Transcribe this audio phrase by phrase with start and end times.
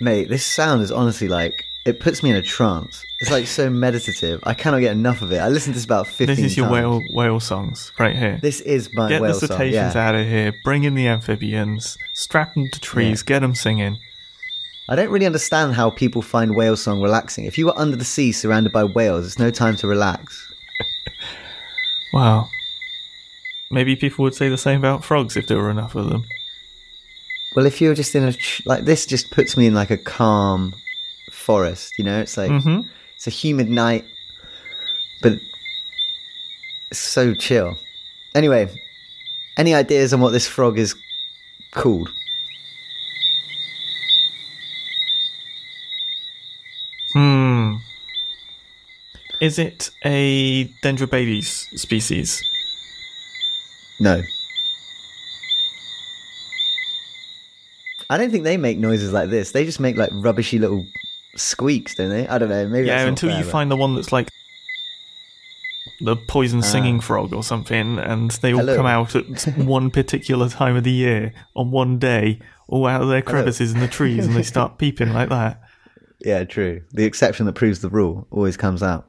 [0.00, 0.18] these squeaking frogs?
[0.18, 3.04] Mate, this sound is honestly like it puts me in a trance.
[3.20, 4.40] It's like so meditative.
[4.44, 5.38] I cannot get enough of it.
[5.38, 6.36] I listened to this about fifteen.
[6.36, 6.72] This is your times.
[6.74, 8.38] whale whale songs right here.
[8.42, 9.48] This is my Get whale the song.
[9.58, 10.08] cetaceans Yeah.
[10.08, 10.54] out of here.
[10.64, 11.96] Bring in the amphibians.
[12.12, 13.22] Strap them to trees.
[13.22, 13.98] Get them singing.
[14.88, 17.44] I don't really understand how people find whale song relaxing.
[17.44, 20.46] If you were under the sea surrounded by whales, it's no time to relax.
[22.12, 22.48] Wow.
[23.70, 26.24] Maybe people would say the same about frogs if there were enough of them.
[27.54, 29.96] Well, if you're just in a tr- like this, just puts me in like a
[29.96, 30.74] calm
[31.32, 31.94] forest.
[31.98, 32.82] You know, it's like hmm
[33.16, 34.06] it's a humid night,
[35.20, 35.34] but
[36.90, 37.76] it's so chill.
[38.34, 38.68] Anyway,
[39.58, 40.94] any ideas on what this frog is
[41.72, 42.10] called?
[47.12, 47.76] Hmm.
[49.40, 52.42] Is it a Dendrobates species?
[53.98, 54.22] No.
[58.10, 59.52] I don't think they make noises like this.
[59.52, 60.84] They just make like rubbishy little
[61.36, 62.26] squeaks, don't they?
[62.28, 62.66] I don't know.
[62.68, 64.28] Maybe yeah, until fair, you but- find the one that's like
[66.02, 68.62] the poison singing frog or something, and they all Ah.
[68.62, 68.76] Hello.
[68.76, 73.08] come out at one particular time of the year on one day, all out of
[73.08, 75.60] their crevices in the trees, and they start peeping like that.
[76.24, 76.82] Yeah, true.
[76.92, 79.08] The exception that proves the rule always comes out.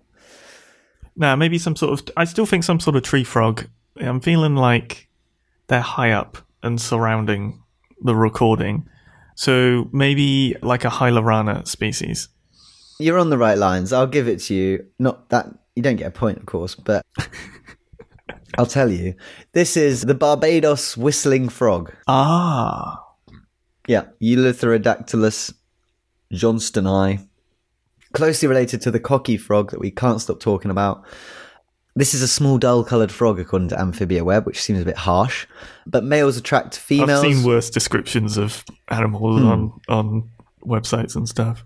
[1.16, 2.08] Now, maybe some sort of.
[2.16, 3.68] I still think some sort of tree frog.
[3.98, 5.08] I'm feeling like
[5.68, 7.62] they're high up and surrounding
[8.02, 8.88] the recording.
[9.42, 12.28] So maybe like a Hylarana species.
[13.00, 13.92] You're on the right lines.
[13.92, 14.86] I'll give it to you.
[15.00, 17.04] Not that you don't get a point, of course, but
[18.60, 19.16] I'll tell you.
[19.54, 21.92] This is the Barbados whistling frog.
[22.08, 23.04] Ah.
[23.88, 25.56] Yeah, Eleutherodactylus
[26.32, 27.28] johnstoni.
[28.14, 31.04] Closely related to the coqui frog that we can't stop talking about.
[31.96, 35.46] This is a small, dull-coloured frog, according to Amphibia Web, which seems a bit harsh.
[35.86, 37.24] But males attract females.
[37.24, 39.48] I've seen worse descriptions of animals hmm.
[39.48, 40.30] on, on
[40.66, 41.66] websites and stuff.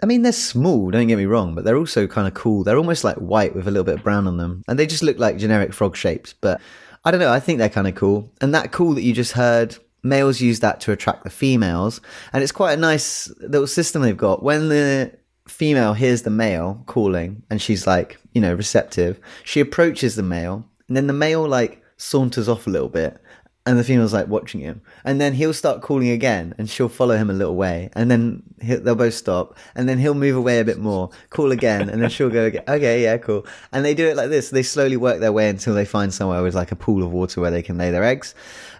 [0.00, 2.62] I mean, they're small, don't get me wrong, but they're also kind of cool.
[2.62, 4.62] They're almost like white with a little bit of brown on them.
[4.68, 6.34] And they just look like generic frog shapes.
[6.40, 6.60] But
[7.04, 8.30] I don't know, I think they're kind of cool.
[8.40, 12.00] And that call that you just heard, males use that to attract the females.
[12.32, 14.42] And it's quite a nice little system they've got.
[14.44, 15.17] When the
[15.48, 20.64] female hears the male calling and she's like, you know, receptive, she approaches the male.
[20.86, 23.20] And then the male like saunters off a little bit
[23.66, 24.80] and the female's like watching him.
[25.04, 28.42] And then he'll start calling again and she'll follow him a little way and then
[28.58, 32.10] they'll both stop and then he'll move away a bit more call again and then
[32.10, 32.64] she'll go again.
[32.68, 33.46] Okay yeah cool.
[33.72, 34.50] And they do it like this.
[34.50, 37.40] They slowly work their way until they find somewhere with like a pool of water
[37.40, 38.34] where they can lay their eggs.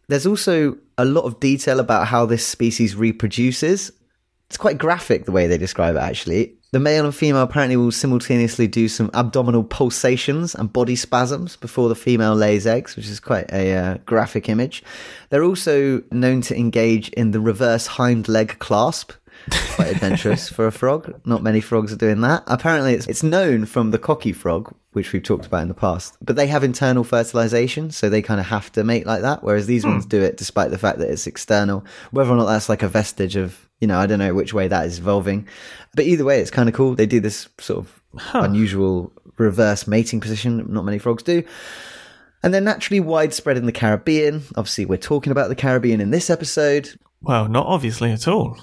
[0.08, 3.92] There's also a lot of detail about how this species reproduces
[4.48, 7.90] it's quite graphic the way they describe it actually the male and female apparently will
[7.90, 13.20] simultaneously do some abdominal pulsations and body spasms before the female lays eggs, which is
[13.20, 14.82] quite a uh, graphic image.
[15.30, 19.12] They're also known to engage in the reverse hind leg clasp.
[19.74, 21.20] Quite adventurous for a frog.
[21.24, 22.42] Not many frogs are doing that.
[22.46, 26.16] Apparently, it's, it's known from the coqui frog, which we've talked about in the past,
[26.20, 29.66] but they have internal fertilization, so they kind of have to mate like that, whereas
[29.66, 29.90] these hmm.
[29.90, 31.84] ones do it despite the fact that it's external.
[32.10, 34.68] Whether or not that's like a vestige of you know, I don't know which way
[34.68, 35.46] that is evolving.
[35.94, 36.94] But either way, it's kind of cool.
[36.94, 38.02] They do this sort of
[38.34, 41.44] unusual reverse mating position not many frogs do.
[42.42, 44.42] And they're naturally widespread in the Caribbean.
[44.56, 46.98] Obviously, we're talking about the Caribbean in this episode.
[47.20, 48.58] Well, not obviously at all.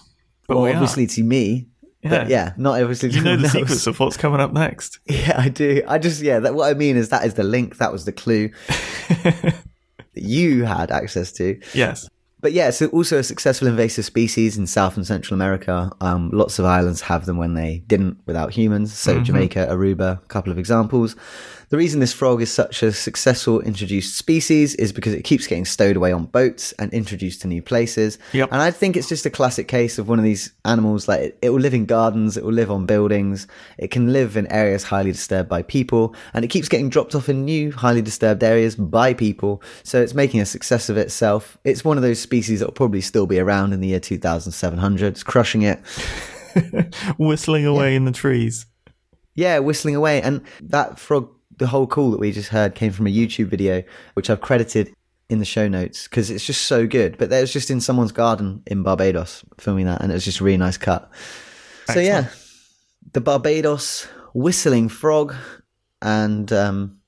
[0.48, 0.74] But Well, we are.
[0.74, 1.68] obviously to me.
[2.04, 3.54] But yeah, not obviously to You know the else.
[3.54, 5.00] secrets of what's coming up next.
[5.10, 5.82] Yeah, I do.
[5.88, 7.78] I just, yeah, that, what I mean is that is the link.
[7.78, 8.50] That was the clue
[9.24, 9.56] that
[10.14, 11.60] you had access to.
[11.74, 12.08] Yes.
[12.42, 15.90] But yeah, so also a successful invasive species in South and Central America.
[16.00, 18.94] Um, lots of islands have them when they didn't without humans.
[18.94, 21.16] So Jamaica, Aruba, a couple of examples.
[21.70, 25.66] The reason this frog is such a successful introduced species is because it keeps getting
[25.66, 28.20] stowed away on boats and introduced to new places.
[28.34, 28.50] Yep.
[28.52, 31.08] And I think it's just a classic case of one of these animals.
[31.08, 33.48] Like it, it will live in gardens, it will live on buildings,
[33.78, 37.30] it can live in areas highly disturbed by people, and it keeps getting dropped off
[37.30, 39.62] in new highly disturbed areas by people.
[39.84, 41.58] So it's making a success of itself.
[41.64, 45.08] It's one of those species that will probably still be around in the year 2700.
[45.08, 45.80] It's crushing it.
[47.18, 48.66] Whistling away in the trees.
[49.36, 50.22] Yeah, whistling away.
[50.22, 53.84] And that frog, the whole call that we just heard came from a YouTube video,
[54.14, 54.94] which I've credited
[55.30, 57.18] in the show notes because it's just so good.
[57.18, 60.40] But that was just in someone's garden in Barbados filming that, and it was just
[60.40, 61.10] a really nice cut.
[61.94, 62.30] So yeah,
[63.14, 65.36] the Barbados whistling frog,
[66.02, 67.00] and um,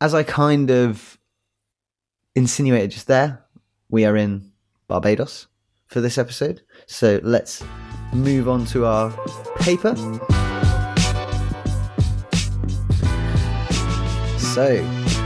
[0.00, 1.18] as I kind of
[2.34, 3.44] insinuated just there,
[3.88, 4.52] we are in
[4.88, 5.46] Barbados
[5.86, 6.62] for this episode.
[6.86, 7.62] So let's
[8.12, 9.10] move on to our
[9.56, 9.94] paper.
[14.54, 14.76] So,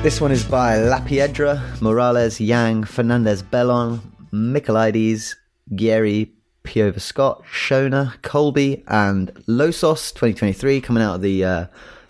[0.03, 4.01] this one is by Lapiedra, Morales, Yang, Fernandez Bellon,
[4.33, 5.37] Michaelides,
[5.75, 6.31] Giery
[6.65, 11.67] Piova Scott, Schoener, Kolbe, and Losos 2023 coming out of the uh,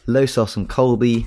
[0.06, 1.26] Losos and Kolbe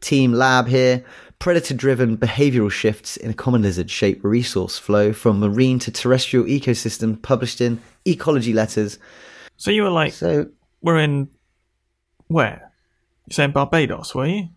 [0.00, 1.04] team lab here.
[1.40, 6.46] Predator driven behavioral shifts in a common lizard shape resource flow from marine to terrestrial
[6.46, 9.00] ecosystem published in Ecology Letters.
[9.56, 10.46] So you were like, So,
[10.80, 11.28] we're in
[12.28, 12.70] where?
[13.26, 14.50] You're saying Barbados, were you?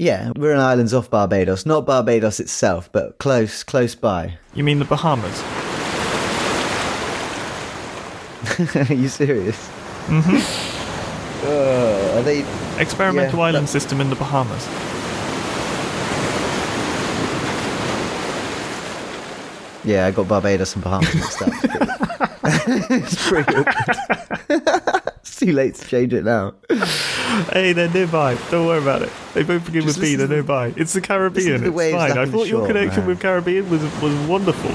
[0.00, 1.66] Yeah, we're in islands off Barbados.
[1.66, 4.38] Not Barbados itself, but close, close by.
[4.54, 5.42] You mean the Bahamas?
[8.90, 9.68] Are you serious?
[10.06, 11.46] Mm-hmm.
[11.46, 12.40] Uh, are they
[12.80, 14.66] Experimental Yeah, island that- system in the Bahamas.
[19.84, 21.48] Yeah, I got Barbados and Bahamas mixed up.
[22.90, 24.62] it's pretty awkward.
[25.40, 26.54] Too late to change it now.
[27.52, 28.36] Hey, they're nearby.
[28.50, 29.10] Don't worry about it.
[29.34, 30.16] They both begin Just with B.
[30.16, 30.74] They're to- nearby.
[30.76, 31.62] It's the Caribbean.
[31.62, 32.18] the It's fine.
[32.18, 33.06] I thought your shore, connection man.
[33.06, 34.70] with Caribbean was was wonderful,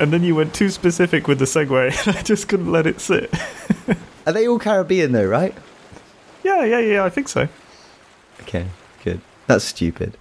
[0.00, 3.00] and then you went too specific with the segue, and I just couldn't let it
[3.00, 3.32] sit.
[4.26, 5.54] Are they all Caribbean though, right?
[6.44, 7.04] yeah, yeah, yeah.
[7.04, 7.48] I think so.
[8.42, 8.66] Okay,
[9.04, 9.20] good.
[9.46, 10.16] That's stupid.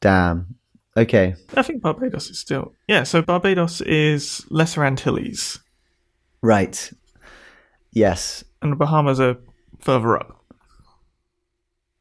[0.00, 0.54] Damn.
[0.96, 1.34] Okay.
[1.56, 3.02] I think Barbados is still yeah.
[3.02, 5.58] So Barbados is Lesser Antilles,
[6.42, 6.90] Right.
[7.92, 8.44] Yes.
[8.62, 9.36] and the Bahamas are
[9.80, 10.44] further up.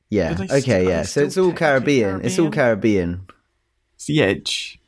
[0.10, 0.38] Yeah.
[0.52, 1.02] Okay, yeah.
[1.04, 1.60] So it's all technically
[2.02, 2.22] Caribbean.
[2.26, 3.26] It's all Caribbean.
[3.96, 4.80] It's the edge.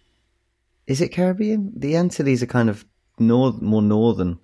[0.88, 1.72] Is it Caribbean?
[1.76, 2.86] The Antilles are kind of
[3.18, 4.38] north, more northern.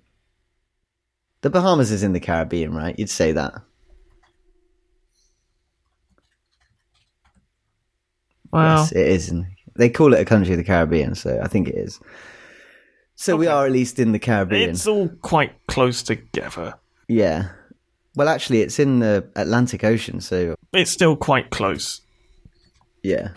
[1.42, 2.98] The Bahamas is in the Caribbean, right?
[2.98, 3.54] You'd say that.
[8.52, 9.32] Well, Yes, it is.
[9.74, 11.98] They call it a country of the Caribbean, so I think it is.
[13.14, 14.70] So we are at least in the Caribbean.
[14.70, 16.74] it's all quite close together.
[17.08, 17.48] Yeah.
[18.14, 22.00] Well, actually, it's in the Atlantic Ocean, so It's still quite close.
[23.02, 23.28] yeah.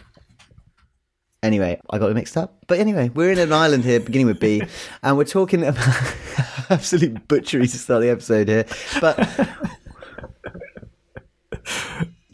[1.44, 2.58] Anyway, I got it mixed up.
[2.68, 4.64] But anyway, we're in an island here, beginning with B,
[5.04, 6.14] and we're talking about
[6.72, 8.66] absolute butchery to start the episode here.
[9.00, 9.20] But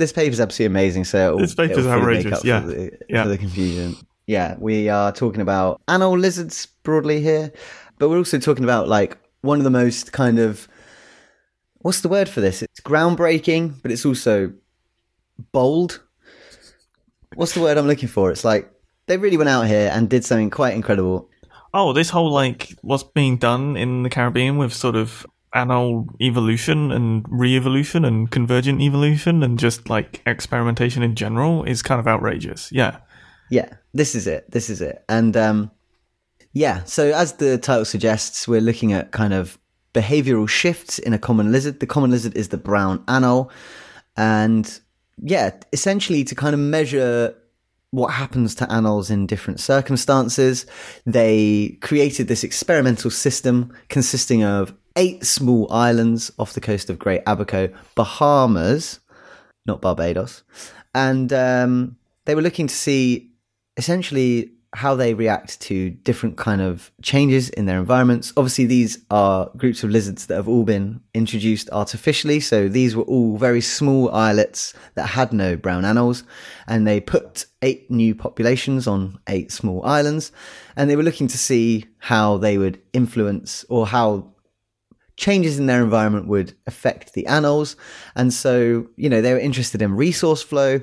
[0.02, 1.06] this paper's absolutely amazing.
[1.06, 2.62] So This paper's it'll fully make outrageous, yeah.
[2.62, 3.24] for the, Yeah.
[3.24, 3.96] for the confusion.
[4.28, 7.52] Yeah, we are talking about anole lizards broadly here,
[8.00, 10.68] but we're also talking about like one of the most kind of
[11.80, 12.62] what's the word for this?
[12.62, 14.54] It's groundbreaking, but it's also
[15.52, 16.02] bold.
[17.36, 18.32] What's the word I'm looking for?
[18.32, 18.72] It's like
[19.08, 21.30] they really went out here and did something quite incredible.
[21.74, 26.92] Oh, this whole like what's being done in the Caribbean with sort of anole evolution
[26.92, 32.72] and re-evolution and convergent evolution and just like experimentation in general is kind of outrageous.
[32.72, 32.98] Yeah.
[33.50, 34.50] Yeah, this is it.
[34.52, 35.04] This is it.
[35.10, 35.72] And um,
[36.54, 39.58] yeah, so as the title suggests, we're looking at kind of
[39.94, 41.82] behavioral shifts in a common lizard.
[41.82, 43.52] The common lizard is the brown anole.
[44.16, 44.80] And
[45.22, 47.36] yeah, essentially to kind of measure
[47.92, 50.66] what happens to anoles in different circumstances,
[51.06, 57.22] they created this experimental system consisting of eight small islands off the coast of Great
[57.26, 59.00] Abaco, Bahamas,
[59.66, 60.44] not Barbados.
[60.94, 63.32] And um, they were looking to see
[63.78, 68.32] essentially how they react to different kind of changes in their environments.
[68.38, 72.40] Obviously, these are groups of lizards that have all been introduced artificially.
[72.40, 76.24] So these were all very small islets that had no brown anoles,
[76.68, 80.32] and they put eight new populations on eight small islands,
[80.78, 84.31] and they were looking to see how they would influence or how
[85.18, 87.76] changes in their environment would affect the anoles.
[88.16, 90.82] And so, you know, they were interested in resource flow.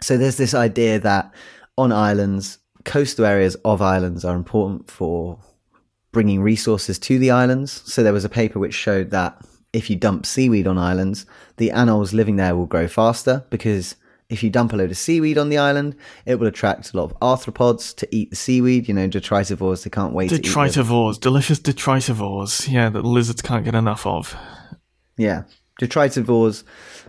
[0.00, 1.32] So there's this idea that
[1.78, 5.38] on islands, coastal areas of islands are important for
[6.12, 7.82] bringing resources to the islands.
[7.92, 9.40] So there was a paper which showed that
[9.72, 13.96] if you dump seaweed on islands, the anoles living there will grow faster because
[14.28, 17.04] if you dump a load of seaweed on the island, it will attract a lot
[17.10, 18.88] of arthropods to eat the seaweed.
[18.88, 22.70] You know, detritivores, they can't wait to eat Detritivores, delicious detritivores.
[22.70, 24.34] Yeah, that lizards can't get enough of.
[25.16, 25.44] Yeah.
[25.80, 26.64] Detritivores,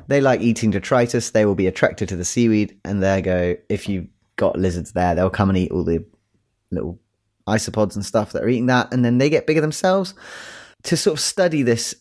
[0.07, 1.31] they like eating detritus.
[1.31, 3.55] They will be attracted to the seaweed, and there go.
[3.69, 6.03] If you've got lizards there, they'll come and eat all the
[6.71, 6.99] little
[7.47, 10.13] isopods and stuff that are eating that, and then they get bigger themselves.
[10.83, 11.95] To sort of study this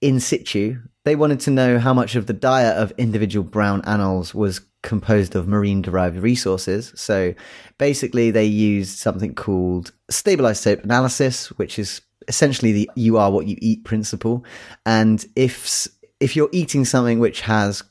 [0.00, 4.34] in situ, they wanted to know how much of the diet of individual brown anoles
[4.34, 6.92] was composed of marine derived resources.
[6.94, 7.34] So
[7.78, 13.46] basically, they used something called stabilized isotope analysis, which is essentially the you are what
[13.46, 14.44] you eat principle.
[14.84, 15.88] And if
[16.20, 17.82] if you're eating something which has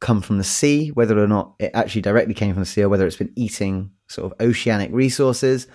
[0.00, 2.88] come from the sea, whether or not it actually directly came from the sea or
[2.88, 5.66] whether it's been eating sort of oceanic resources,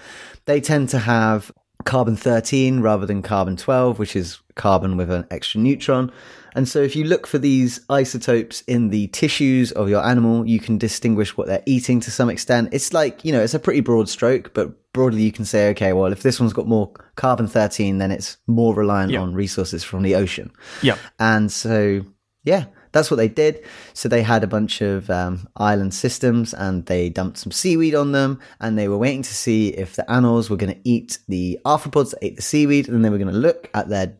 [0.45, 1.51] they tend to have
[1.85, 6.11] carbon 13 rather than carbon 12, which is carbon with an extra neutron.
[6.55, 10.59] And so, if you look for these isotopes in the tissues of your animal, you
[10.59, 12.69] can distinguish what they're eating to some extent.
[12.71, 15.93] It's like, you know, it's a pretty broad stroke, but broadly you can say, okay,
[15.93, 19.19] well, if this one's got more carbon 13, then it's more reliant Yeah.
[19.21, 20.51] on resources from the ocean.
[20.81, 20.97] Yeah.
[21.19, 22.01] And so,
[22.43, 23.63] yeah, that's what they did.
[23.93, 28.11] So they had a bunch of um, island systems and they dumped some seaweed on
[28.11, 31.59] them and they were waiting to see if the animals were going to eat the
[31.65, 34.17] arthropods that ate the seaweed and then they were going to look at their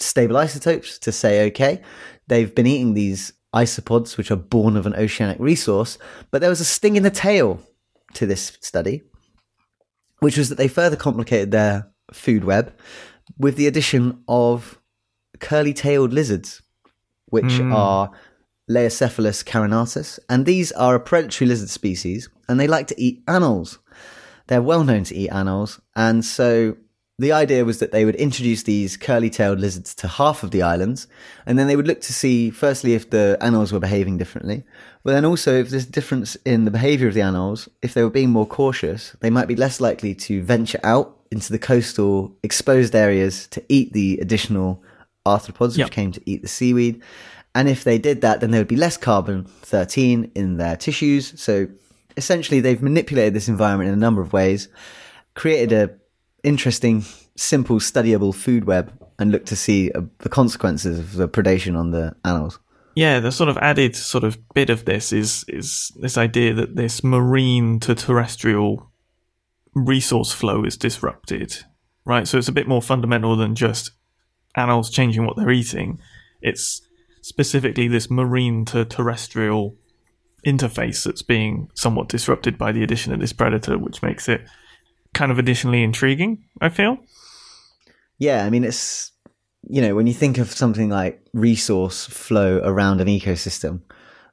[0.00, 1.80] stable isotopes to say, okay,
[2.28, 5.98] they've been eating these isopods, which are born of an oceanic resource,
[6.30, 7.60] but there was a sting in the tail
[8.14, 9.02] to this study,
[10.20, 12.72] which was that they further complicated their food web
[13.38, 14.78] with the addition of
[15.40, 16.62] curly tailed lizards,
[17.32, 17.72] which hmm.
[17.72, 18.10] are
[18.70, 20.18] Leiocephalus carinatus.
[20.28, 23.78] And these are a predatory lizard species, and they like to eat anoles.
[24.48, 26.76] They're well known to eat anoles, and so
[27.18, 30.62] the idea was that they would introduce these curly tailed lizards to half of the
[30.62, 31.06] islands,
[31.46, 34.64] and then they would look to see, firstly, if the anoles were behaving differently,
[35.04, 38.02] but then also if there's a difference in the behavior of the anoles, if they
[38.02, 42.36] were being more cautious, they might be less likely to venture out into the coastal
[42.42, 44.82] exposed areas to eat the additional
[45.26, 45.90] arthropods, which Yep.
[45.90, 47.00] came to eat the seaweed.
[47.54, 51.38] And if they did that, then there would be less carbon 13 in their tissues.
[51.40, 51.68] So
[52.16, 54.68] essentially, they've manipulated this environment in a number of ways,
[55.34, 55.90] created a
[56.42, 57.04] interesting,
[57.36, 61.90] simple, studyable food web, and looked to see uh, the consequences of the predation on
[61.90, 62.58] the animals.
[62.94, 66.76] Yeah, the sort of added sort of bit of this is is this idea that
[66.76, 68.90] this marine to terrestrial
[69.74, 71.56] resource flow is disrupted,
[72.04, 72.26] right?
[72.28, 73.92] So it's a bit more fundamental than just
[74.56, 76.00] animals changing what they're eating.
[76.40, 76.82] It's
[77.22, 79.76] specifically this marine to terrestrial
[80.46, 84.42] interface that's being somewhat disrupted by the addition of this predator, which makes it
[85.14, 86.98] kind of additionally intriguing, I feel.
[88.18, 89.12] Yeah, I mean, it's,
[89.68, 93.82] you know, when you think of something like resource flow around an ecosystem,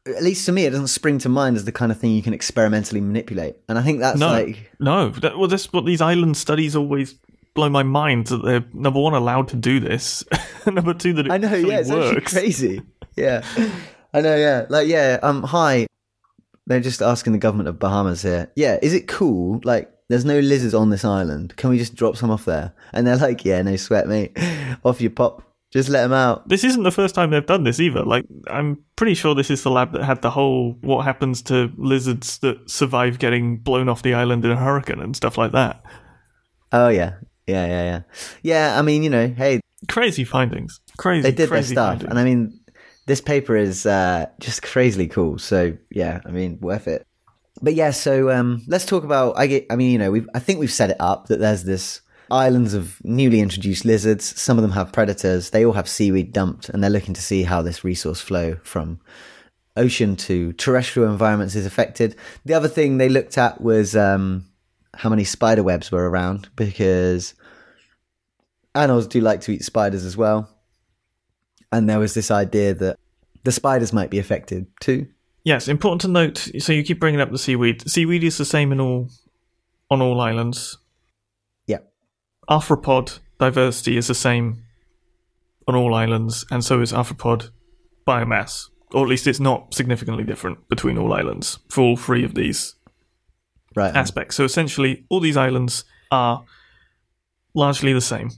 [0.07, 2.23] at least to me, it doesn't spring to mind as the kind of thing you
[2.23, 3.57] can experimentally manipulate.
[3.67, 5.09] And I think that's No, like, no.
[5.09, 7.15] That, well, that's what these island studies always
[7.59, 10.23] blow my mind that they're number one allowed to do this,
[10.65, 12.81] number two that it I know, actually yeah, it's actually crazy.
[13.17, 13.43] Yeah,
[14.13, 15.87] I know, yeah, like, yeah, um, hi.
[16.67, 18.49] They're just asking the government of Bahamas here.
[18.55, 19.59] Yeah, is it cool?
[19.65, 21.57] Like, there's no lizards on this island.
[21.57, 22.73] Can we just drop some off there?
[22.93, 24.37] And they're like, yeah, no sweat, mate.
[24.85, 25.43] off you pop.
[25.71, 26.47] Just let them out.
[26.47, 28.03] This isn't the first time they've done this either.
[28.03, 31.71] Like, I'm pretty sure this is the lab that had the whole what happens to
[31.75, 35.83] lizards that survive getting blown off the island in a hurricane and stuff like that.
[36.71, 37.15] Oh yeah,
[37.49, 38.01] yeah, yeah, yeah.
[38.43, 40.81] Yeah, I mean, you know, hey, Crazy findings.
[40.97, 41.21] Crazy.
[41.21, 42.09] they did their stuff, findings.
[42.09, 42.59] and I mean,
[43.05, 45.37] this paper is uh, just crazily cool.
[45.39, 47.05] So yeah, I mean, worth it.
[47.61, 49.37] But yeah, so um, let's talk about.
[49.37, 49.65] I get.
[49.69, 50.27] I mean, you know, we've.
[50.33, 54.39] I think we've set it up that there's this islands of newly introduced lizards.
[54.39, 55.51] Some of them have predators.
[55.51, 58.99] They all have seaweed dumped, and they're looking to see how this resource flow from
[59.77, 62.15] ocean to terrestrial environments is affected.
[62.43, 64.45] The other thing they looked at was um,
[64.99, 67.33] how many spider webs were around because
[68.75, 70.49] animals do like to eat spiders as well.
[71.71, 72.99] And there was this idea that
[73.45, 75.07] the spiders might be affected too.
[75.45, 76.49] Yes, important to note.
[76.59, 77.89] So you keep bringing up the seaweed.
[77.89, 79.07] Seaweed is the same in all
[79.89, 80.77] on all islands.
[81.65, 81.79] Yeah.
[82.49, 84.63] Arthropod diversity is the same
[85.65, 87.51] on all islands, and so is arthropod
[88.05, 88.65] biomass.
[88.91, 92.75] Or at least it's not significantly different between all islands for all three of these
[93.79, 93.95] Right.
[93.95, 94.35] aspects.
[94.35, 96.43] So essentially, all these islands are
[97.53, 98.29] largely the same,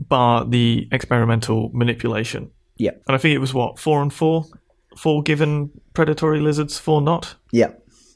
[0.00, 2.50] bar the experimental manipulation.
[2.76, 2.92] Yeah.
[3.06, 4.44] And I think it was what four and four,
[4.96, 7.70] four given predatory lizards, four not, Yeah.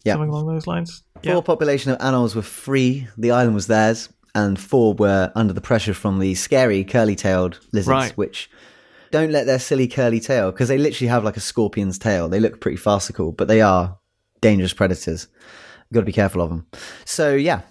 [0.04, 0.14] Yeah.
[0.14, 1.02] something along those lines.
[1.24, 3.06] Four population of animals were free.
[3.16, 4.08] The island was theirs.
[4.34, 8.12] And four were under the pressure from the scary curly tailed lizards, Right.
[8.16, 8.50] which
[9.10, 12.28] don't let their silly curly tail, because they literally have like a scorpion's tail.
[12.30, 13.98] They look pretty farcical, but they are
[14.40, 15.28] dangerous predators.
[15.92, 16.66] Got to be careful of them.
[17.04, 17.62] So, yeah.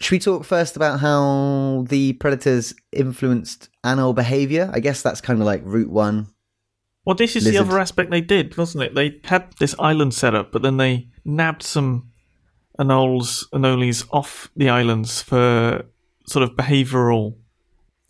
[0.00, 4.70] Should we talk first about how the predators influenced animal behavior?
[4.72, 6.28] I guess that's kind of like route one.
[7.04, 7.54] Well, this is Lizard.
[7.54, 8.94] the other aspect they did, wasn't it?
[8.94, 12.10] They had this island set up, but then they nabbed some
[12.78, 15.84] anoles, anoles off the islands for
[16.26, 17.36] sort of behavioural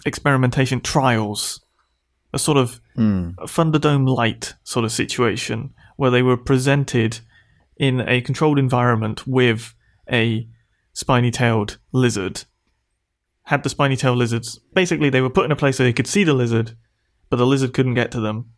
[0.07, 1.61] experimentation trials.
[2.33, 3.31] A sort of hmm.
[3.39, 7.19] a Thunderdome light sort of situation where they were presented
[7.81, 9.75] in a controlled environment with
[10.13, 10.47] a
[10.93, 12.45] spiny tailed lizard.
[13.45, 14.61] Had the spiny tailed lizards.
[14.75, 16.77] Basically, they were put in a place where they could see the lizard,
[17.31, 18.51] but the lizard couldn't get to them.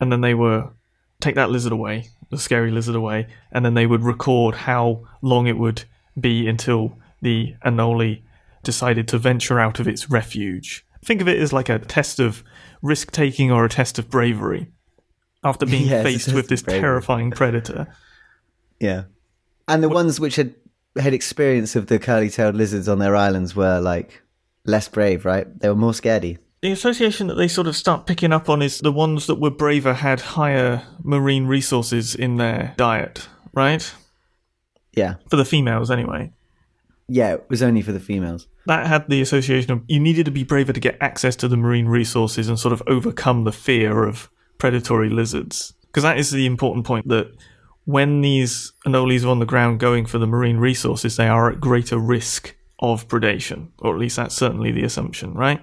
[0.00, 0.72] And then they were
[1.20, 5.46] take that lizard away, the scary lizard away, and then they would record how long
[5.46, 5.84] it would
[6.18, 8.22] be until the anole
[8.64, 10.84] decided to venture out of its refuge.
[11.04, 12.42] Think of it as like a test of
[12.82, 14.72] risk taking or a test of bravery
[15.42, 17.86] after being a faced with this terrifying predator.
[18.80, 19.02] Yeah.
[19.68, 20.54] And the ones which had
[20.96, 24.22] had experience of the curly-tailed lizards on their islands were like
[24.64, 25.46] less brave, right?
[25.60, 26.38] They were more scaredy.
[26.62, 29.50] The association that they sort of start picking up on is the ones that were
[29.50, 33.94] braver had higher marine resources in their diet, right?
[34.94, 35.16] Yeah.
[35.28, 36.32] For the females, anyway.
[37.08, 38.46] Yeah, it was only for the females.
[38.66, 41.56] That had the association of you needed to be braver to get access to the
[41.56, 44.30] marine resources and sort of overcome the fear of
[44.60, 45.72] predatory lizards.
[45.86, 47.32] Because that is the important point that
[47.84, 51.60] when these anoles are on the ground going for the marine resources, they are at
[51.60, 55.60] greater risk of predation, or at least that's certainly the assumption, right?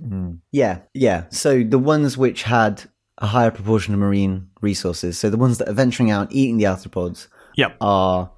[0.00, 0.38] Mm.
[0.52, 1.24] Yeah, yeah.
[1.30, 2.84] So the ones which had
[3.18, 6.64] a higher proportion of marine resources, so the ones that are venturing out eating the
[6.64, 7.76] arthropods Yep.
[7.80, 8.30] are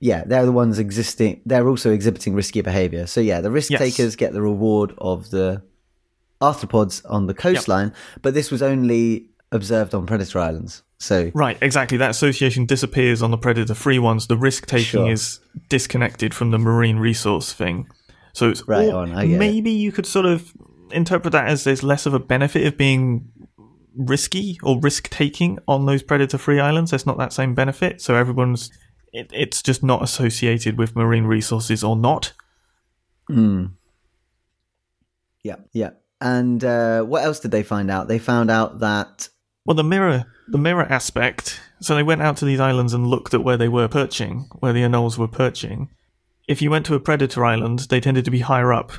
[0.00, 3.06] yeah, they're the ones existing they're also exhibiting riskier behavior.
[3.06, 3.80] So yeah, the risk Yes.
[3.80, 5.62] takers get the reward of the
[6.42, 10.82] arthropods on the coastline, but this was only observed on predator islands.
[10.98, 11.96] So Right, exactly.
[11.98, 14.26] That association disappears on the predator free ones.
[14.26, 15.10] The risk taking Sure.
[15.10, 17.86] is disconnected from the marine resource thing.
[18.34, 19.38] So it's Right or on, get it.
[19.38, 20.52] maybe you could sort of
[20.90, 23.30] interpret that as there's less of a benefit of being
[23.96, 26.90] risky or risk taking on those predator free islands.
[26.92, 28.00] There's not that same benefit.
[28.00, 28.70] So everyone's
[29.12, 32.32] it, it's just not associated with marine resources or not.
[33.28, 33.66] Hmm.
[35.42, 35.90] yeah, yeah.
[36.22, 38.06] And uh, what else did they find out?
[38.06, 39.28] They found out that
[39.66, 41.60] Well, the mirror, the mirror aspect.
[41.80, 44.72] So they went out to these islands and looked at where they were perching, where
[44.72, 45.90] the anoles were perching.
[46.46, 48.92] If you went to a predator island, they tended to be higher up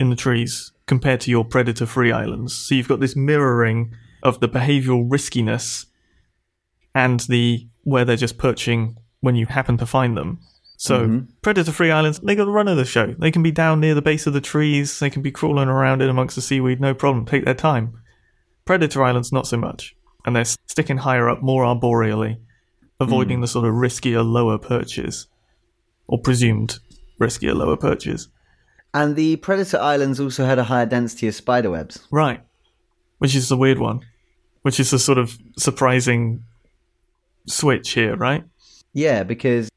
[0.00, 2.52] in the trees compared to your predator-free islands.
[2.52, 3.94] So you've got this mirroring
[4.24, 5.86] of the behavioural riskiness
[6.96, 10.40] and the where they're just perching when you happen to find them.
[10.84, 11.30] So mm-hmm.
[11.40, 13.14] predator-free islands, they got the run of the show.
[13.18, 14.98] They can be down near the base of the trees.
[14.98, 17.24] They can be crawling around in amongst the seaweed, no problem.
[17.24, 17.98] Take their time.
[18.66, 19.96] Predator Islands, not so much.
[20.26, 22.36] And they're sticking higher up more arboreally,
[23.00, 23.40] avoiding mm.
[23.40, 25.26] the sort of riskier lower perches.
[26.06, 26.78] Or presumed
[27.18, 28.28] riskier lower perches.
[28.94, 32.06] and the predator islands also had a higher density of spider webs.
[32.10, 32.42] Right.
[33.18, 34.00] Which is the weird one.
[34.62, 36.44] Which is a sort of surprising
[37.46, 38.44] switch here, right?
[38.92, 39.68] Yeah, because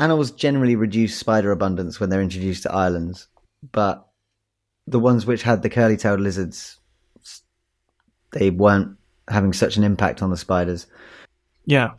[0.00, 3.28] animals generally reduce spider abundance when they're introduced to islands,
[3.72, 4.06] but
[4.86, 6.78] the ones which had the curly-tailed lizards,
[8.32, 8.96] they weren't
[9.28, 10.86] having such an impact on the spiders.
[11.64, 11.92] Yeah.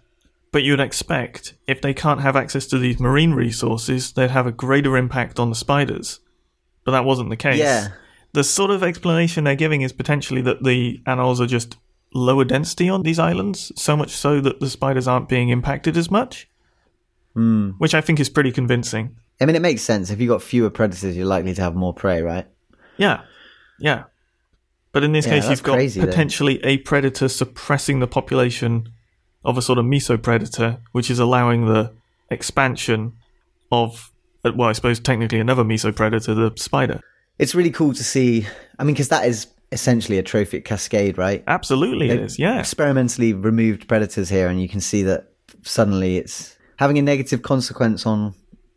[0.52, 4.52] But you'd expect if they can't have access to these marine resources, they'd have a
[4.52, 6.20] greater impact on the spiders.
[6.84, 7.60] But that wasn't the case.
[7.60, 7.90] Yeah.
[8.34, 11.78] The sort of explanation they're giving is potentially that the animals are just
[12.14, 16.12] lower density on these islands, so much so that the spiders aren't being impacted as
[16.12, 16.50] much.
[17.34, 17.72] Hmm.
[17.78, 19.16] Which I think is pretty convincing.
[19.40, 20.10] I mean, it makes sense.
[20.12, 22.46] If you've got fewer predators, you're likely to have more prey, right?
[22.98, 23.22] Yeah.
[23.80, 24.04] Yeah.
[24.92, 26.08] But in this Yeah, case, you've got crazy, though.
[26.08, 28.90] potentially a predator suppressing the population
[29.46, 31.94] of a sort of mesopredator, which is allowing the
[32.30, 33.14] expansion
[33.72, 34.12] of,
[34.44, 37.00] uh, well, I suppose technically another mesopredator, the spider.
[37.40, 38.46] It's really cool to see.
[38.78, 41.44] I mean, because that is essentially a trophic cascade, right?
[41.48, 42.38] Absolutely, it They've is.
[42.38, 42.60] Yeah.
[42.60, 45.32] Experimentally removed predators here, and you can see that
[45.64, 48.34] suddenly it's having a negative consequence on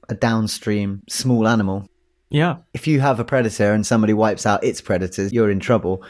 [0.08, 1.88] a downstream small animal.
[2.30, 2.56] Yeah.
[2.72, 6.02] if you have a predator and somebody wipes out its predators, you're in trouble.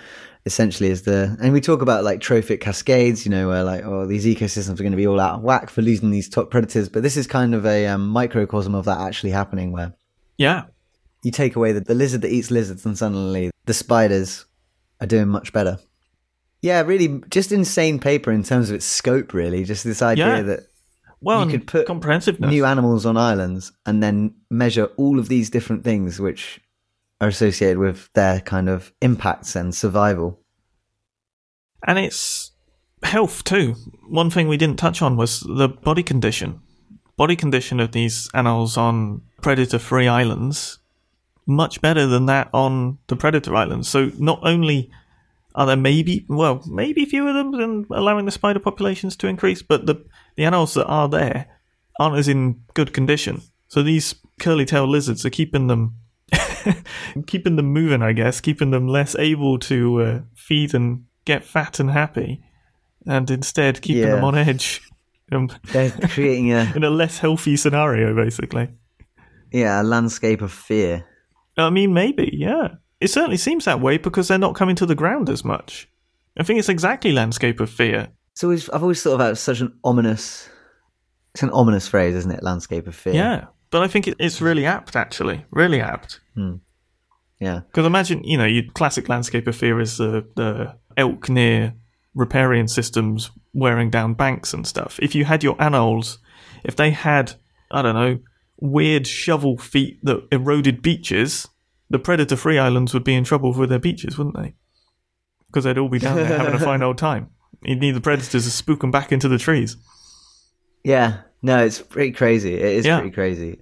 [0.46, 4.04] Essentially, is the and we talk about like trophic cascades, you know, where like oh
[4.06, 6.88] these ecosystems are going to be all out of whack for losing these top predators,
[6.90, 9.94] but this is kind of a um, microcosm of that actually happening, where
[10.36, 10.64] Yeah.
[11.22, 14.44] you take away the, the lizard that eats lizards, and suddenly the spiders
[15.00, 15.78] are doing much better.
[16.60, 19.32] Yeah, really, just insane paper in terms of its scope.
[19.32, 20.42] Really, just this idea Yeah.
[20.42, 20.60] that
[21.24, 22.50] Well, You could put comprehensiveness.
[22.50, 26.60] new animals on islands and then measure all of these different things which
[27.20, 30.40] are associated with their kind of impacts and survival.
[31.86, 32.52] And it's
[33.02, 33.74] health too.
[34.08, 36.60] One thing we didn't touch on was the body condition.
[37.16, 40.78] Body condition of these animals on predator free islands
[41.46, 43.88] much better than that on the predator islands.
[43.88, 44.90] So not only
[45.54, 49.62] are there maybe well, maybe fewer of them than allowing the spider populations to increase,
[49.62, 50.04] but the
[50.36, 51.46] the animals that are there
[52.00, 53.40] aren't as in good condition.
[53.68, 55.96] So these curly tailed lizards are keeping them
[57.26, 61.80] keeping them moving, I guess, keeping them less able to uh, feed and get fat
[61.80, 62.42] and happy,
[63.06, 64.16] and instead keeping Yeah.
[64.16, 64.82] them on edge
[65.32, 68.68] um, They're creating a in a less healthy scenario, basically.
[69.52, 71.04] yeah, a landscape of fear.
[71.56, 72.68] I mean, maybe, yeah.
[73.04, 75.88] It certainly seems that way because they're not coming to the ground as much.
[76.38, 78.08] I think it's exactly landscape of fear.
[78.34, 80.48] So I've always thought about such an ominous
[81.34, 82.42] it's an ominous phrase, isn't it?
[82.42, 83.12] Landscape of fear.
[83.12, 85.44] Yeah, but I think it's really apt, actually.
[85.50, 86.20] Really apt.
[86.34, 86.56] Hmm.
[87.40, 87.60] Yeah.
[87.66, 91.74] Because imagine, you know, your classic landscape of fear is the, the elk near
[92.14, 94.98] riparian systems wearing down banks and stuff.
[95.02, 96.18] If you had your anoles,
[96.62, 97.34] if they had,
[97.70, 98.20] I don't know,
[98.60, 101.48] weird shovel feet that eroded beaches,
[101.94, 104.56] the predator free islands would be in trouble with their beaches, wouldn't they?
[105.46, 107.30] Because they'd all be down there having a fine old time.
[107.62, 109.76] You'd need the predators to spook them back into the trees.
[110.82, 111.20] Yeah.
[111.40, 112.54] No, it's pretty crazy.
[112.54, 112.98] It is Yeah.
[112.98, 113.60] pretty crazy.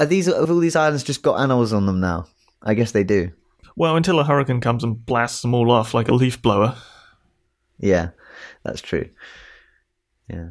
[0.00, 2.26] Are these have all these islands just got animals on them now?
[2.60, 3.30] I guess they do.
[3.76, 6.74] Well, until a hurricane comes and blasts them all off like a leaf blower.
[7.78, 8.10] Yeah,
[8.64, 9.08] that's true.
[10.28, 10.50] Yeah.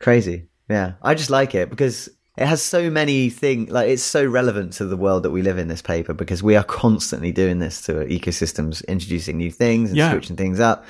[0.00, 0.48] Crazy.
[0.68, 0.94] Yeah.
[1.02, 4.84] I just like it because it has so many things like it's so relevant to
[4.86, 7.92] the world that we live in this paper because we are constantly doing this to
[8.06, 10.10] ecosystems, introducing new things and Yeah.
[10.12, 10.84] switching things up.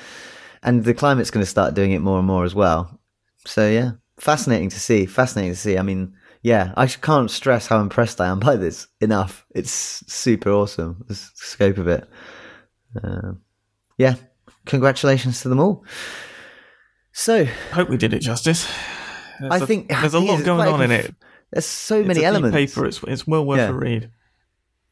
[0.63, 2.99] And the climate's going to start doing it more and more as well.
[3.45, 5.05] So yeah, fascinating to see.
[5.05, 5.77] Fascinating to see.
[5.77, 9.45] I mean, yeah, I can't stress how impressed I am by this enough.
[9.55, 11.03] It's super awesome.
[11.07, 12.07] The scope of it.
[13.03, 13.41] Um
[13.97, 14.15] yeah,
[14.65, 15.83] congratulations to them all.
[17.11, 18.67] So Hope we did it justice.
[19.39, 21.15] There's I a- think there's a lot going on in it.
[21.51, 22.55] There's so It's many elements.
[22.55, 22.85] paper.
[22.85, 23.69] It's it's well worth Yeah.
[23.69, 24.11] a read.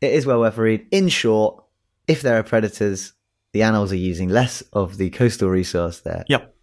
[0.02, 0.86] It is well worth a read.
[0.92, 1.64] In short,
[2.08, 3.14] if there are predators,
[3.54, 6.54] the animals are using less of the coastal resource there, Yep.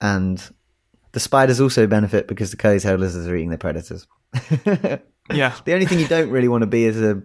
[0.00, 0.42] and
[1.12, 4.06] the spiders also benefit because the curly-tailed lizards are eating the predators.
[5.32, 5.56] Yeah.
[5.64, 7.20] The only thing you don't really want to be is a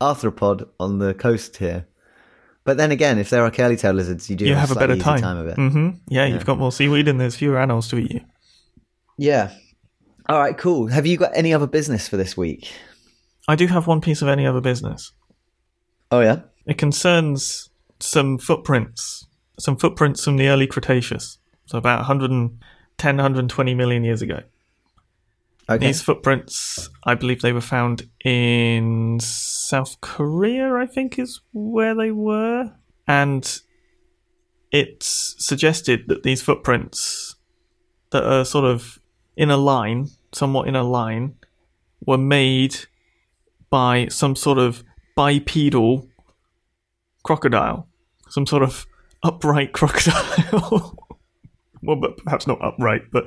[0.00, 1.84] arthropod on the coast here.
[2.62, 4.92] But then again, if there are curly-tailed lizards, you do You have, have a better
[4.94, 5.36] easy time.
[5.36, 5.56] of it.
[5.56, 8.20] hmm Yeah, you've got more seaweed and there's fewer animals to eat you.
[9.18, 9.50] Yeah.
[10.30, 10.86] All right, cool.
[10.86, 12.70] Have you got any other business for this week?
[13.48, 15.10] I do have one piece of any other business.
[16.12, 16.42] Oh yeah.
[16.66, 19.26] It concerns some footprints,
[19.58, 24.38] some footprints from the early Cretaceous, so about 110, 120 million years ago.
[25.68, 25.88] Okay.
[25.88, 32.12] These footprints, I believe they were found in South Korea, I think is where they
[32.12, 32.72] were.
[33.08, 33.60] And
[34.70, 37.34] it's suggested that these footprints
[38.10, 39.00] that are sort of
[39.36, 41.36] in a line, somewhat in a line,
[42.06, 42.76] were made
[43.68, 44.82] by some sort of
[45.16, 46.08] bipedal
[47.22, 47.86] crocodile,
[48.28, 48.86] some sort of
[49.22, 50.96] upright crocodile.
[51.82, 53.26] well, but perhaps not upright, but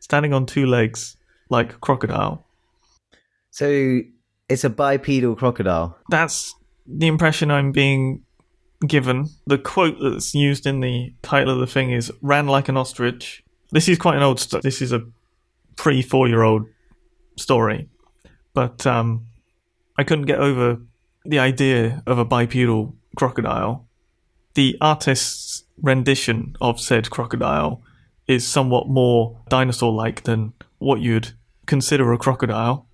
[0.00, 1.16] standing on two legs
[1.50, 2.44] like a crocodile.
[3.50, 4.00] So
[4.48, 5.98] it's a bipedal crocodile.
[6.10, 6.54] That's
[6.86, 8.22] the impression I'm being
[8.86, 9.26] given.
[9.46, 13.42] The quote that's used in the title of the thing is "ran like an ostrich."
[13.70, 14.40] This is quite an old.
[14.40, 15.02] St- this is a
[15.78, 16.66] pre four year old
[17.38, 17.88] story,
[18.52, 19.26] but um,
[19.96, 20.82] I couldn't get over
[21.24, 23.86] the idea of a bipedal crocodile.
[24.54, 27.80] The artist's rendition of said crocodile
[28.26, 31.32] is somewhat more dinosaur like than what you'd
[31.66, 32.86] consider a crocodile,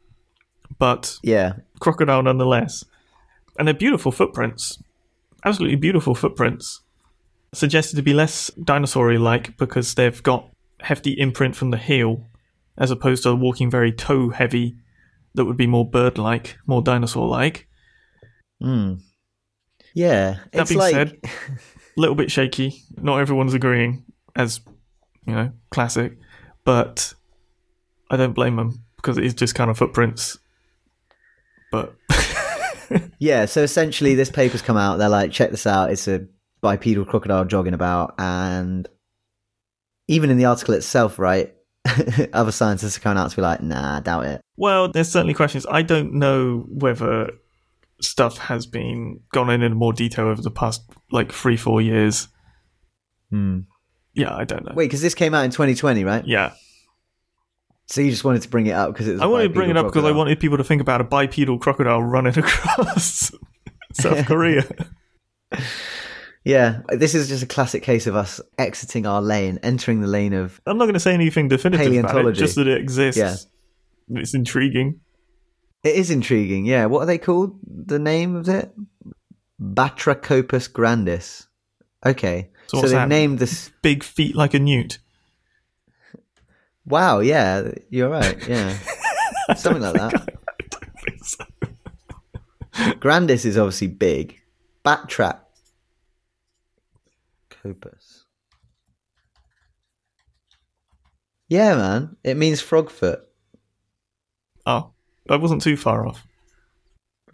[0.78, 1.54] but Yeah.
[1.80, 2.84] crocodile nonetheless.
[3.58, 4.82] And they're beautiful footprints.
[5.44, 6.82] Absolutely beautiful footprints.
[7.52, 12.26] Suggested to be less dinosaur like because they've got hefty imprint from the heel
[12.78, 14.76] as opposed to walking very toe heavy
[15.34, 17.68] that would be more bird like, more dinosaur like.
[18.62, 19.00] Mm.
[19.94, 20.38] Yeah.
[20.52, 21.28] That It's being like said, a
[21.96, 22.82] little bit shaky.
[22.96, 24.04] Not everyone's agreeing,
[24.36, 24.60] as
[25.26, 26.18] you know, classic.
[26.64, 27.14] But
[28.10, 30.38] I don't blame them because it is just kind of footprints.
[31.72, 31.94] But
[33.18, 36.26] Yeah, so essentially this paper's come out, they're like, check this out, it's a
[36.60, 38.88] bipedal crocodile jogging about and
[40.08, 41.53] even in the article itself, right,
[42.32, 44.40] other scientists are coming out to be like, nah, doubt it.
[44.56, 45.66] Well, there's certainly questions.
[45.70, 47.30] I don't know whether
[48.00, 52.28] stuff has been gone in in more detail over the past like three, four years.
[53.30, 53.60] Hmm.
[54.14, 54.72] Yeah, I don't know.
[54.74, 56.24] Wait, because this came out in 2020, right?
[56.26, 56.52] Yeah,
[57.86, 59.70] So you just wanted to bring it up because it was I wanted to bring
[59.70, 63.32] it up because I wanted people to think about a bipedal crocodile running across
[63.92, 64.64] South Korea.
[66.44, 70.34] Yeah, this is just a classic case of us exiting our lane, entering the lane
[70.34, 73.18] of I'm not going to say anything definitive about it, just that it exists.
[73.18, 73.36] Yeah.
[74.20, 75.00] It's intriguing.
[75.82, 76.86] It is intriguing, yeah.
[76.86, 77.58] What are they called?
[77.66, 78.72] The name of it?
[79.60, 81.46] Batrachopus grandis.
[82.04, 82.50] Okay.
[82.66, 83.70] So So, they've named this.
[83.80, 84.98] Big feet like a newt.
[86.86, 88.76] Wow, yeah, you're right, yeah.
[89.56, 90.14] Something like that.
[90.48, 92.94] I don't think so.
[93.00, 94.38] Grandis is obviously big.
[97.64, 98.22] Batrachopus.
[101.48, 102.16] Yeah, man.
[102.24, 103.20] It means frog foot.
[104.66, 104.92] Oh,
[105.28, 106.26] I wasn't too far off.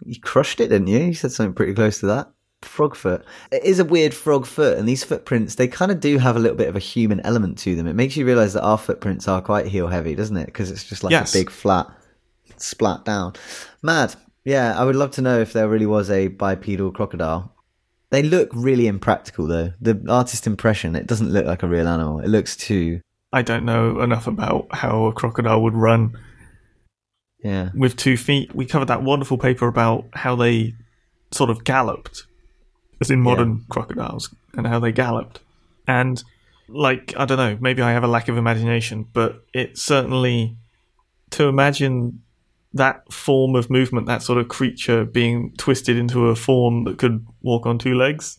[0.03, 0.99] You crushed it, didn't you?
[0.99, 2.31] You said something pretty close to that.
[2.61, 3.23] Frog foot.
[3.51, 6.39] It is a weird frog foot, and these footprints, they kind of do have a
[6.39, 7.87] little bit of a human element to them.
[7.87, 10.45] It makes you realize that our footprints are quite heel heavy, doesn't it?
[10.47, 11.33] Because it's just like Yes.
[11.33, 11.87] a big flat
[12.57, 13.33] splat down.
[13.81, 14.15] Mad.
[14.43, 17.55] Yeah, I would love to know if there really was a bipedal crocodile.
[18.11, 19.73] They look really impractical though.
[19.81, 22.19] The artist impression, it doesn't look like a real animal.
[22.19, 23.01] It looks too
[23.33, 26.17] I don't know enough about how a crocodile would run
[27.43, 27.69] yeah.
[27.73, 28.53] with two feet.
[28.53, 30.75] We covered that wonderful paper about how they
[31.31, 32.25] sort of galloped,
[32.99, 35.39] as in modern crocodiles, and how they galloped.
[35.87, 36.21] And,
[36.67, 40.57] like, I don't know, maybe I have a lack of imagination, but it certainly,
[41.31, 42.23] to imagine
[42.73, 47.25] that form of movement, that sort of creature being twisted into a form that could
[47.41, 48.37] walk on two legs,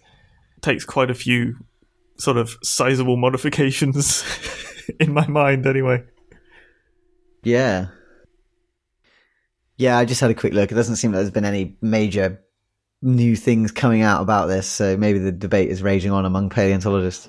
[0.62, 1.57] takes quite a few
[2.16, 4.25] sort of sizable modifications
[5.01, 6.03] in my mind, anyway.
[7.42, 7.88] Yeah.
[9.77, 10.71] Yeah, I just had a quick look.
[10.71, 12.40] It doesn't seem like there's been any major
[13.01, 17.29] new things coming out about this, so maybe the debate is raging on among paleontologists.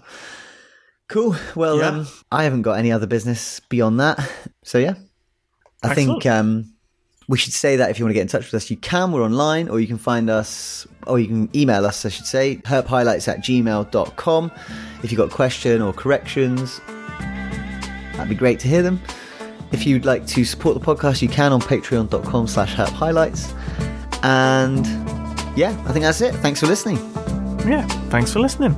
[1.10, 1.36] Cool.
[1.56, 1.88] Well, Yeah.
[1.88, 4.20] um, I haven't got any other business beyond that.
[4.64, 4.94] So yeah,
[5.82, 6.73] I think um,
[7.28, 9.12] we should say that if you want to get in touch with us, you can.
[9.12, 12.58] We're online, or you can find us, or you can email us, I should say,
[12.58, 14.52] herphighlights at gmail.com.
[15.04, 16.82] If you've got a question or corrections,
[18.14, 19.02] that'd be great to hear them.
[19.72, 23.54] If you'd like to support the podcast, you can on patreon.com slash herphighlights.
[24.24, 24.86] And
[25.58, 26.36] yeah, I think that's it.
[26.36, 26.98] Thanks for listening.
[27.68, 28.76] Yeah, thanks for listening.